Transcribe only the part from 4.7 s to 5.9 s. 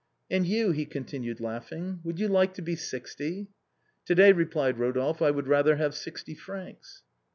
Eodolphe," I would rather